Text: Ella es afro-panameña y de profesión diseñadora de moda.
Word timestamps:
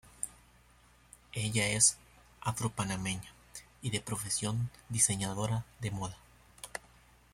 Ella 1.33 1.67
es 1.67 1.95
afro-panameña 2.41 3.29
y 3.83 3.91
de 3.91 4.01
profesión 4.01 4.71
diseñadora 4.89 5.63
de 5.79 5.91
moda. 5.91 6.17